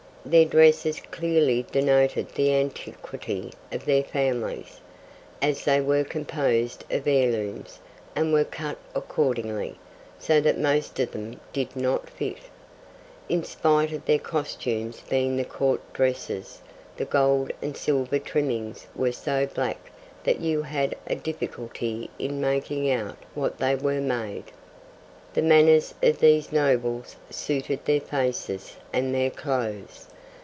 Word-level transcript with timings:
Their 0.23 0.45
dresses 0.45 0.99
clearly 1.09 1.65
denoted 1.71 2.29
the 2.35 2.53
antiquity 2.53 3.51
of 3.71 3.85
their 3.85 4.03
families, 4.03 4.79
as 5.41 5.65
they 5.65 5.81
were 5.81 6.03
composed 6.03 6.85
of 6.91 7.07
heirlooms, 7.07 7.79
and 8.15 8.31
were 8.31 8.43
cut 8.43 8.77
accordingly, 8.93 9.77
so 10.19 10.39
that 10.39 10.59
most 10.59 10.99
of 10.99 11.09
them 11.11 11.39
did 11.53 11.75
not 11.75 12.07
fit. 12.07 12.37
In 13.29 13.43
spite 13.43 13.91
of 13.93 14.05
their 14.05 14.19
costumes 14.19 15.01
being 15.09 15.37
the 15.37 15.43
'Court 15.43 15.81
Dresses,' 15.91 16.61
the 16.97 17.05
gold 17.05 17.51
and 17.59 17.75
silver 17.75 18.19
trimmings 18.19 18.85
were 18.95 19.11
so 19.11 19.47
black 19.47 19.91
that 20.23 20.39
you 20.39 20.61
had 20.61 20.95
a 21.07 21.15
difficulty 21.15 22.11
in 22.19 22.39
making 22.39 22.91
out 22.91 23.17
of 23.17 23.25
what 23.33 23.57
they 23.57 23.73
were 23.73 23.99
made. 23.99 24.51
The 25.33 25.41
manners 25.41 25.93
of 26.03 26.19
these 26.19 26.51
nobles 26.51 27.15
suited 27.31 27.85
their 27.85 28.01
faces 28.01 28.75
and 28.93 29.15
their 29.15 29.29
clothes. 29.31 30.07